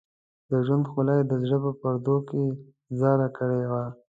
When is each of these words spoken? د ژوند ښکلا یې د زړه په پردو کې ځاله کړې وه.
د 0.49 0.51
ژوند 0.65 0.85
ښکلا 0.89 1.13
یې 1.19 1.23
د 1.31 1.33
زړه 1.45 1.57
په 1.65 1.71
پردو 1.79 2.15
کې 2.27 2.43
ځاله 2.99 3.27
کړې 3.37 3.61
وه. 3.71 3.83